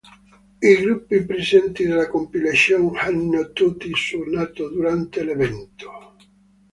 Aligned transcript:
I 0.63 0.75
gruppi 0.77 1.23
presenti 1.25 1.85
nella 1.85 2.07
compilation 2.07 2.95
hanno 2.97 3.51
tutti 3.51 3.87
suonato 3.93 4.67
durante 4.69 5.23
l'evento. 5.23 5.91